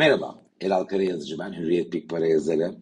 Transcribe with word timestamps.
Merhaba, 0.00 0.42
Elal 0.60 0.84
Karayazıcı 0.84 1.38
ben, 1.38 1.52
Hürriyet 1.52 1.92
Big 1.92 2.10
Para 2.10 2.26
yazarı. 2.26 2.74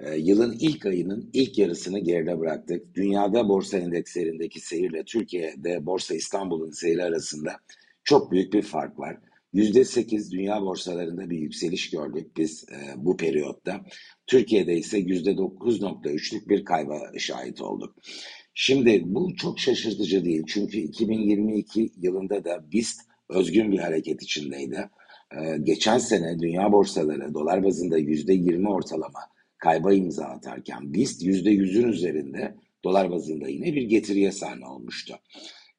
Ee, 0.00 0.16
yılın 0.16 0.56
ilk 0.60 0.86
ayının 0.86 1.30
ilk 1.32 1.58
yarısını 1.58 1.98
geride 1.98 2.38
bıraktık. 2.38 2.94
Dünyada 2.94 3.48
borsa 3.48 3.78
endekslerindeki 3.78 4.60
seyirle 4.60 5.04
Türkiye'de 5.04 5.86
Borsa 5.86 6.14
İstanbul'un 6.14 6.70
seyri 6.70 7.04
arasında 7.04 7.56
çok 8.04 8.32
büyük 8.32 8.52
bir 8.52 8.62
fark 8.62 8.98
var. 8.98 9.16
%8 9.52 10.30
dünya 10.30 10.62
borsalarında 10.62 11.30
bir 11.30 11.38
yükseliş 11.38 11.90
gördük 11.90 12.36
biz 12.36 12.64
e, 12.72 12.76
bu 12.96 13.16
periyotta. 13.16 13.80
Türkiye'de 14.26 14.76
ise 14.76 14.98
%9.3'lük 14.98 16.48
bir 16.48 16.64
kayba 16.64 17.00
şahit 17.18 17.60
olduk. 17.60 17.96
Şimdi 18.54 19.02
bu 19.04 19.34
çok 19.36 19.60
şaşırtıcı 19.60 20.24
değil 20.24 20.42
çünkü 20.46 20.78
2022 20.78 21.92
yılında 21.96 22.44
da 22.44 22.72
BIST 22.72 23.00
özgün 23.28 23.72
bir 23.72 23.78
hareket 23.78 24.22
içindeydi. 24.22 24.90
Ee, 25.40 25.58
geçen 25.62 25.98
sene 25.98 26.38
dünya 26.38 26.72
borsaları 26.72 27.34
dolar 27.34 27.64
bazında 27.64 27.98
%20 27.98 28.68
ortalama 28.68 29.20
kayba 29.58 29.92
imza 29.92 30.24
atarken 30.24 30.94
BIST 30.94 31.22
%100'ün 31.22 31.88
üzerinde 31.88 32.54
dolar 32.84 33.10
bazında 33.10 33.48
yine 33.48 33.74
bir 33.74 33.82
getiriye 33.82 34.32
sahne 34.32 34.66
olmuştu. 34.66 35.14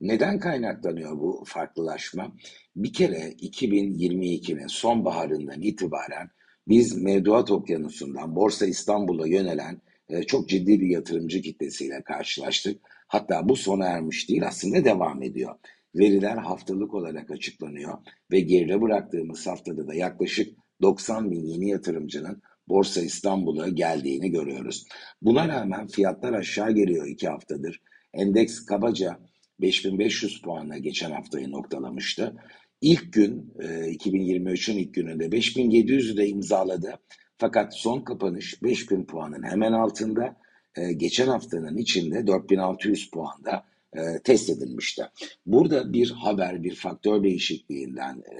Neden 0.02 0.40
kaynaklanıyor 0.40 1.20
bu 1.20 1.44
farklılaşma? 1.48 2.36
Bir 2.76 2.94
kere 2.94 3.32
2022'nin 3.32 4.68
sonbaharından 4.68 5.62
itibaren 5.62 6.30
biz 6.68 6.96
mevduat 6.96 7.52
okyanusundan 7.52 8.36
Borsa 8.36 8.66
İstanbul'a 8.66 9.28
yönelen 9.28 9.82
e, 10.10 10.24
çok 10.24 10.50
ciddi 10.50 10.82
bir 10.82 10.88
yatırımcı 10.88 11.42
kitlesiyle 11.42 12.04
karşılaştık. 12.04 12.82
Hatta 13.08 13.50
bu 13.50 13.56
sona 13.56 13.86
ermiş 13.86 14.30
değil 14.30 14.48
aslında 14.48 14.86
devam 14.86 15.24
ediyor. 15.24 15.56
Veriler 15.96 16.38
haftalık 16.38 16.94
olarak 16.94 17.32
açıklanıyor 17.32 17.98
ve 18.32 18.40
geride 18.40 18.82
bıraktığımız 18.82 19.48
haftada 19.48 19.88
da 19.88 19.94
yaklaşık 19.94 20.58
90 20.82 21.32
bin 21.32 21.46
yeni 21.46 21.70
yatırımcının 21.70 22.42
Borsa 22.68 23.02
İstanbul'a 23.02 23.70
geldiğini 23.70 24.32
görüyoruz. 24.32 24.86
Buna 25.22 25.48
rağmen 25.48 25.88
fiyatlar 25.88 26.34
aşağı 26.34 26.72
geliyor 26.72 27.08
iki 27.08 27.28
haftadır. 27.28 27.82
Endeks 28.14 28.66
kabaca 28.66 29.20
5500 29.62 30.42
puanla 30.42 30.78
geçen 30.78 31.12
haftayı 31.12 31.52
noktalamıştı. 31.52 32.36
İlk 32.82 33.14
gün 33.14 33.54
2023'ün 33.60 34.78
e, 34.78 34.80
ilk 34.80 34.94
gününde 34.94 35.26
5700'ü 35.26 36.18
de 36.18 36.28
imzaladı. 36.28 37.00
Fakat 37.38 37.76
son 37.76 38.02
kapanış 38.02 38.64
5000 38.64 39.06
puanın 39.06 39.44
hemen 39.44 39.72
altında. 39.72 40.36
E, 40.76 40.94
geçen 40.94 41.28
haftanın 41.28 41.78
içinde 41.78 42.28
4600 42.28 43.12
puanda 43.12 43.66
e, 43.98 44.20
test 44.24 44.50
edilmişti. 44.50 45.04
Burada 45.46 45.94
bir 45.94 46.12
haber, 46.12 46.64
bir 46.64 46.76
faktör 46.76 47.24
değişikliğinden 47.24 48.16
e, 48.18 48.36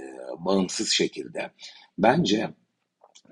bağımsız 0.46 0.90
şekilde 0.90 1.52
bence 1.98 2.50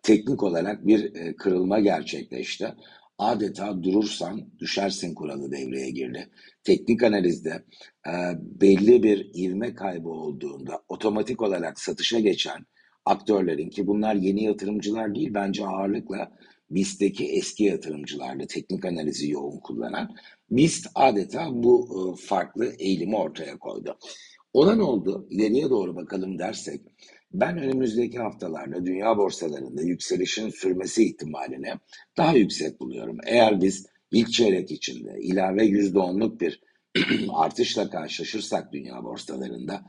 teknik 0.04 0.44
olarak 0.44 0.88
bir 0.88 1.16
e, 1.16 1.36
kırılma 1.36 1.80
gerçekleşti. 1.80 2.74
Adeta 3.18 3.84
durursan 3.84 4.50
düşersin 4.60 5.16
kuralı 5.16 5.52
devreye 5.52 5.90
girdi. 5.90 6.30
Teknik 6.64 7.04
analizde 7.04 7.64
e, 8.08 8.14
belli 8.40 9.04
bir 9.04 9.32
ivme 9.36 9.76
kaybı 9.76 10.10
olduğunda 10.10 10.84
otomatik 10.90 11.42
olarak 11.42 11.80
satışa 11.80 12.20
geçen 12.20 12.66
aktörlerin 13.06 13.70
ki 13.70 13.88
bunlar 13.88 14.16
yeni 14.16 14.44
yatırımcılar 14.44 15.16
değil 15.16 15.34
bence 15.34 15.66
ağırlıkla 15.66 16.32
BIST'teki 16.72 17.26
eski 17.26 17.64
yatırımcılarla 17.64 18.48
teknik 18.48 18.86
analizi 18.86 19.32
yoğun 19.32 19.60
kullanan 19.60 20.16
BIST 20.52 20.88
adeta 20.96 21.48
bu 21.52 21.88
e, 21.90 22.26
farklı 22.26 22.74
eğilimi 22.80 23.16
ortaya 23.16 23.58
koydu. 23.58 23.98
Ona 24.54 24.76
ne 24.76 24.84
oldu? 24.84 25.28
İleriye 25.30 25.70
doğru 25.70 25.96
bakalım 25.96 26.40
dersek 26.40 26.82
ben 27.34 27.58
önümüzdeki 27.58 28.20
haftalarda 28.20 28.86
dünya 28.86 29.18
borsalarında 29.18 29.82
yükselişin 29.82 30.50
sürmesi 30.50 31.06
ihtimalini 31.06 31.74
daha 32.18 32.34
yüksek 32.34 32.80
buluyorum. 32.80 33.18
Eğer 33.26 33.62
biz 33.62 33.88
ilk 34.12 34.34
çeyrek 34.34 34.72
içinde 34.72 35.20
ilave 35.20 35.66
%10'luk 35.66 36.40
bir 36.40 36.62
artışla 37.34 37.90
karşılaşırsak 37.90 38.74
dünya 38.74 39.04
borsalarında 39.04 39.82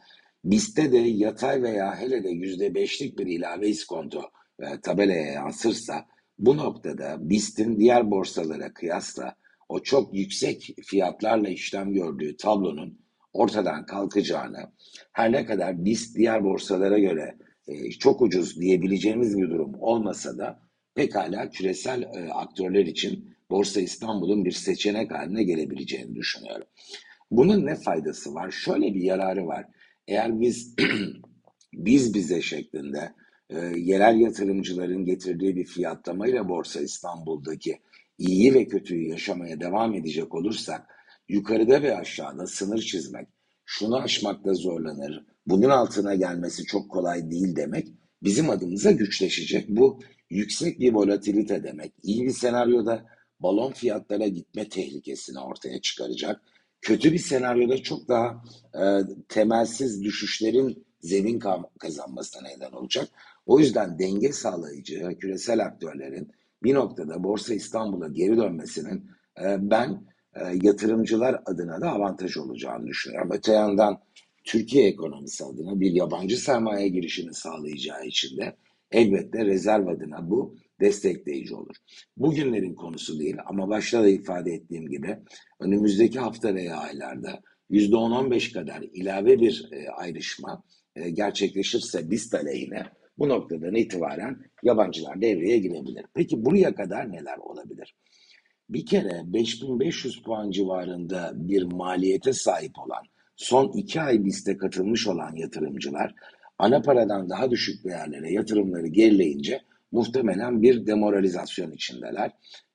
BIST'te 0.44 0.93
de 0.93 0.99
yatay 0.99 1.62
veya 1.62 2.00
hele 2.00 2.25
de 2.25 2.28
%5'lik 2.28 3.19
bir 3.19 3.27
ilave 3.27 3.69
iskonto 3.69 4.22
e, 4.60 4.81
tabelaya 4.81 5.32
yansırsa 5.32 6.06
bu 6.38 6.56
noktada 6.56 7.16
BIST'in 7.21 7.78
diğer 7.78 8.10
borsalara 8.10 8.75
kıyasla 8.75 9.37
o 9.69 9.83
çok 9.83 10.15
yüksek 10.15 10.75
fiyatlarla 10.87 11.49
işlem 11.49 11.93
gördüğü 11.93 12.37
tablonun 12.37 12.99
ortadan 13.33 13.87
kalkacağını, 13.87 14.72
her 15.12 15.33
ne 15.33 15.47
kadar 15.47 15.84
BIST 15.84 16.16
diğer 16.16 16.44
borsalara 16.44 16.99
göre 16.99 17.38
e, 17.69 17.91
çok 17.91 18.22
ucuz 18.22 18.60
diyebileceğimiz 18.60 19.38
bir 19.38 19.50
durum 19.50 19.75
olmasa 19.81 20.38
da 20.38 20.60
pekala 20.94 21.50
küresel 21.50 22.03
e, 22.03 22.33
aktörler 22.33 22.87
için 22.87 23.34
Borsa 23.50 23.81
İstanbul'un 23.81 24.44
bir 24.44 24.53
seçenek 24.53 25.10
haline 25.10 25.43
gelebileceğini 25.43 26.15
düşünüyorum. 26.15 26.66
Bunun 27.31 27.66
ne 27.66 27.75
faydası 27.75 28.34
var? 28.34 28.50
Şöyle 28.50 28.94
bir 28.94 29.03
yararı 29.03 29.47
var. 29.47 29.66
Eğer 30.09 30.41
biz 30.41 30.75
biz 31.72 32.15
bize 32.15 32.42
şeklinde 32.42 33.12
e, 33.50 33.59
yerel 33.76 34.20
yatırımcıların 34.20 35.04
getirdiği 35.04 35.56
bir 35.56 35.65
fiyatlamayla 35.65 36.48
Borsa 36.48 36.81
İstanbul'daki 36.81 37.81
iyiyi 38.19 38.54
ve 38.54 38.66
kötüyü 38.66 39.09
yaşamaya 39.09 39.60
devam 39.60 39.94
edecek 39.94 40.34
olursak 40.34 40.87
yukarıda 41.28 41.82
ve 41.82 41.97
aşağıda 41.97 42.47
sınır 42.47 42.78
çizmek, 42.78 43.28
şunu 43.65 43.97
aşmakta 43.97 44.54
zorlanır, 44.54 45.26
bunun 45.47 45.70
altına 45.70 46.15
gelmesi 46.15 46.65
çok 46.65 46.91
kolay 46.91 47.31
değil 47.31 47.56
demek 47.56 47.88
bizim 48.22 48.50
adımıza 48.50 48.91
güçleşecek. 48.91 49.69
Bu 49.69 50.00
yüksek 50.31 50.81
bir 50.81 50.92
volatilite 50.92 51.62
demek. 51.62 51.92
İyi 52.03 52.25
bir 52.25 52.31
senaryoda 52.31 53.06
balon 53.41 53.72
fiyatlara 53.72 54.26
gitme 54.26 54.69
tehlikesini 54.69 55.38
ortaya 55.38 55.81
çıkaracak. 55.81 56.42
Kötü 56.84 57.12
bir 57.12 57.19
senaryoda 57.19 57.83
çok 57.83 58.09
daha 58.09 58.45
e, 58.75 58.83
temelsiz 59.28 60.05
düşüşlerin 60.05 60.87
zemin 61.00 61.43
kazanmasına 61.78 62.49
neden 62.49 62.72
olacak. 62.72 63.09
O 63.47 63.59
yüzden 63.59 63.99
denge 63.99 64.33
sağlayıcı 64.33 65.19
küresel 65.21 65.65
aktörlerin 65.65 66.33
bir 66.62 66.75
noktada 66.75 67.25
Borsa 67.25 67.55
İstanbul'a 67.55 68.09
geri 68.09 68.37
dönmesinin 68.37 69.11
e, 69.41 69.71
ben 69.71 70.03
e, 70.34 70.41
yatırımcılar 70.62 71.43
adına 71.47 71.81
da 71.81 71.91
avantaj 71.91 72.37
olacağını 72.37 72.87
düşünüyorum. 72.87 73.31
Öte 73.33 73.53
yandan 73.53 74.01
Türkiye 74.45 74.89
ekonomisi 74.89 75.45
adına 75.45 75.81
bir 75.81 75.91
yabancı 75.91 76.37
sermaye 76.37 76.89
girişini 76.89 77.34
sağlayacağı 77.34 78.06
için 78.06 78.37
de 78.37 78.56
elbette 78.94 79.44
rezerv 79.44 79.87
adına 79.87 80.31
bu 80.31 80.56
destekleyici 80.81 81.55
olur. 81.55 81.77
Bugünlerin 82.16 82.75
konusu 82.75 83.19
değil 83.19 83.37
ama 83.47 83.69
başta 83.69 84.03
da 84.03 84.09
ifade 84.09 84.53
ettiğim 84.53 84.88
gibi 84.88 85.16
önümüzdeki 85.60 86.19
hafta 86.19 86.55
veya 86.55 86.77
aylarda 86.77 87.41
%10-15 87.71 88.53
kadar 88.53 88.83
ilave 88.93 89.41
bir 89.41 89.69
e, 89.72 89.88
ayrışma 89.88 90.62
e, 90.97 91.10
gerçekleşirse 91.10 92.10
BIST 92.10 92.34
aleyhine 92.34 92.87
bu 93.19 93.28
noktadan 93.28 93.75
itibaren 93.75 94.43
yabancılar 94.62 95.21
devreye 95.21 95.59
girebilir. 95.59 96.04
Peki 96.15 96.44
buraya 96.44 96.75
kadar 96.75 97.12
neler 97.12 97.38
olabilir? 97.38 97.97
Bir 98.69 98.87
kere 98.87 99.22
5500 99.27 100.22
puan 100.22 100.50
civarında 100.50 101.33
bir 101.34 101.62
maliyete 101.62 102.33
sahip 102.33 102.78
olan 102.78 103.03
son 103.37 103.72
iki 103.78 104.00
ay 104.00 104.25
BIST'e 104.25 104.56
katılmış 104.56 105.06
olan 105.06 105.37
yatırımcılar 105.37 106.15
ana 106.59 106.82
paradan 106.82 107.31
daha 107.31 107.50
düşük 107.50 107.84
değerlere 107.84 108.32
yatırımları 108.32 108.87
gerileyince 108.87 109.60
muhtemelen 109.92 110.62
bir 110.62 110.87
demoralizasyon 110.87 111.72
içindeler 111.72 112.31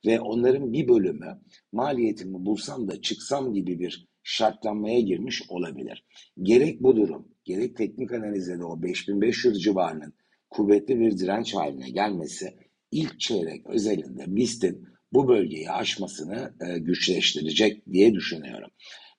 ve 0.06 0.20
onların 0.20 0.74
bir 0.74 0.88
bölümü 0.88 1.40
maliyetimi 1.72 2.46
bulsam 2.46 2.88
da 2.88 3.02
çıksam 3.02 3.54
gibi 3.54 3.80
bir 3.80 4.08
şartlanmaya 4.24 5.00
girmiş 5.00 5.44
olabilir. 5.50 6.06
Gerek 6.42 6.84
bu 6.84 6.96
durum, 6.96 7.28
gerek 7.46 7.78
teknik 7.78 8.14
analizde 8.14 8.60
de 8.60 8.64
o 8.64 8.84
5500 8.84 9.64
civarının 9.64 10.14
kuvvetli 10.50 11.00
bir 11.00 11.18
direnç 11.18 11.56
haline 11.56 11.90
gelmesi 11.90 12.54
ilk 12.92 13.20
çeyrek 13.20 13.68
özelinde 13.68 14.36
BIST'in 14.36 14.88
bu 15.14 15.28
bölgeyi 15.28 15.72
aşmasını 15.72 16.54
e, 16.68 16.80
güçleştirecek 16.80 17.92
diye 17.92 18.14
düşünüyorum. 18.14 18.70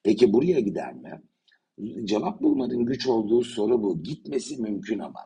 Peki 0.02 0.32
buraya 0.32 0.60
gider 0.60 0.94
mi? 0.94 1.22
Cevap 2.04 2.42
bulmanın 2.42 2.86
güç 2.86 3.06
olduğu 3.06 3.42
soru 3.42 3.82
bu. 3.82 4.02
Gitmesi 4.02 4.62
mümkün 4.62 4.98
ama 4.98 5.20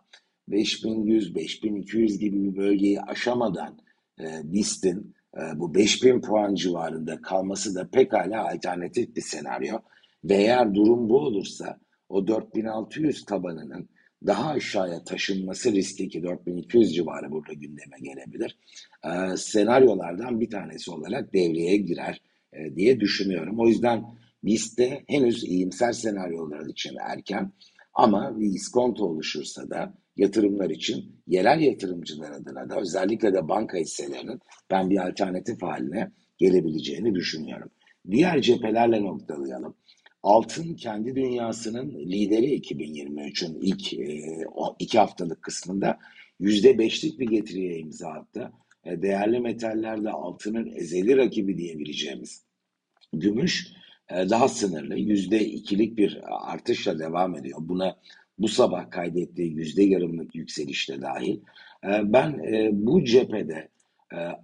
5100, 0.48 1.34
5200 1.34 2.18
gibi 2.18 2.44
bir 2.44 2.56
bölgeyi 2.56 3.00
aşamadan 3.00 3.78
e, 4.20 4.52
BIST'in 4.52 5.14
e, 5.36 5.58
bu 5.58 5.74
5000 5.74 6.20
puan 6.20 6.54
civarında 6.54 7.22
kalması 7.22 7.74
da 7.74 7.88
pekala 7.90 8.48
alternatif 8.50 9.16
bir 9.16 9.20
senaryo. 9.20 9.78
Ve 10.24 10.34
eğer 10.34 10.74
durum 10.74 11.08
bu 11.08 11.18
olursa 11.18 11.78
o 12.08 12.26
4600 12.26 13.24
tabanının 13.24 13.88
daha 14.26 14.50
aşağıya 14.50 15.04
taşınması 15.04 15.72
riski 15.72 16.08
ki 16.08 16.22
4200 16.22 16.94
civarı 16.94 17.30
burada 17.30 17.52
gündeme 17.52 17.96
gelebilir. 18.02 18.58
E, 19.04 19.36
senaryolardan 19.36 20.40
bir 20.40 20.50
tanesi 20.50 20.90
olarak 20.90 21.34
devreye 21.34 21.76
girer 21.76 22.22
e, 22.52 22.76
diye 22.76 23.00
düşünüyorum. 23.00 23.60
O 23.60 23.68
yüzden 23.68 24.04
BIST'te 24.44 25.04
henüz 25.08 25.44
iyimser 25.44 25.92
senaryolar 25.92 26.66
için 26.66 26.96
erken 27.10 27.52
Ama 27.94 28.40
bir 28.40 28.46
iskonto 28.46 29.04
oluşursa 29.04 29.70
da 29.70 29.94
yatırımlar 30.16 30.70
için 30.70 31.22
yerel 31.26 31.60
yatırımcılar 31.60 32.30
adına 32.30 32.70
da 32.70 32.80
özellikle 32.80 33.34
de 33.34 33.48
banka 33.48 33.78
hisselerinin 33.78 34.40
ben 34.70 34.90
bir 34.90 35.08
alternatif 35.08 35.62
haline 35.62 36.12
gelebileceğini 36.38 37.14
düşünüyorum. 37.14 37.70
Diğer 38.10 38.42
cephelerle 38.42 39.02
noktalayalım. 39.02 39.76
Altın 40.22 40.74
kendi 40.74 41.16
dünyasının 41.16 41.90
lideri 41.90 42.58
2023'ün 42.58 43.60
ilk 43.60 43.94
e, 43.94 44.44
iki 44.78 44.98
haftalık 44.98 45.42
kısmında 45.42 45.98
yüzde 46.40 46.78
beşlik 46.78 47.18
bir 47.18 47.26
getiriye 47.26 47.78
imza 47.78 48.08
attı. 48.08 48.52
E, 48.84 49.02
değerli 49.02 49.40
metallerde 49.40 50.10
altının 50.10 50.66
ezeli 50.76 51.16
rakibi 51.16 51.58
diyebileceğimiz 51.58 52.44
gümüş 53.12 53.72
daha 54.10 54.48
sınırlı 54.48 54.98
yüzde 54.98 55.44
ikilik 55.44 55.98
bir 55.98 56.20
artışla 56.52 56.98
devam 56.98 57.36
ediyor. 57.36 57.58
Buna 57.60 57.96
bu 58.38 58.48
sabah 58.48 58.90
kaydettiği 58.90 59.52
yüzde 59.52 59.82
yarımlık 59.82 60.34
yükselişte 60.34 61.02
dahil. 61.02 61.40
E, 61.84 61.88
ben 62.04 62.40
bu 62.72 63.04
cephede 63.04 63.68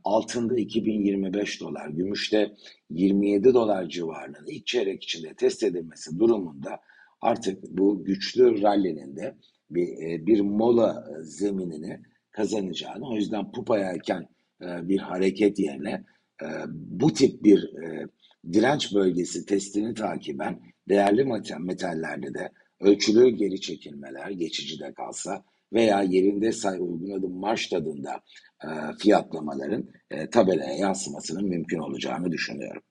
altında 0.04 0.56
2025 0.56 1.60
dolar, 1.60 1.88
gümüşte 1.88 2.54
27 2.90 3.54
dolar 3.54 3.88
civarının 3.88 4.46
ilk 4.46 4.66
çeyrek 4.66 5.02
içinde 5.02 5.34
test 5.34 5.62
edilmesi 5.62 6.18
durumunda 6.18 6.80
artık 7.20 7.62
bu 7.70 8.04
güçlü 8.04 8.62
rallinin 8.62 9.16
de 9.16 9.36
bir, 9.70 10.26
bir 10.26 10.40
mola 10.40 11.06
zeminini 11.22 12.00
kazanacağını, 12.30 13.08
o 13.08 13.14
yüzden 13.14 13.52
pupaya 13.52 13.92
erken 13.92 14.28
bir 14.60 14.98
hareket 14.98 15.58
yerine 15.58 16.04
bu 16.68 17.12
tip 17.12 17.44
bir 17.44 17.70
direnç 18.52 18.94
bölgesi 18.94 19.46
testini 19.46 19.94
takiben 19.94 20.60
değerli 20.88 21.24
metallerde 21.58 22.34
de 22.34 22.50
ölçülü 22.80 23.28
geri 23.28 23.60
çekilmeler 23.60 24.30
geçici 24.30 24.80
de 24.80 24.92
kalsa 24.94 25.44
veya 25.72 26.02
yerinde 26.02 26.52
say 26.52 26.78
uygun 26.78 27.18
adım 27.18 27.32
marş 27.32 27.66
tadında 27.68 28.20
e, 28.64 28.68
fiyatlamaların 28.98 29.88
e, 30.10 30.30
tabelaya 30.30 30.76
yansımasının 30.76 31.48
mümkün 31.48 31.78
olacağını 31.78 32.32
düşünüyorum. 32.32 32.82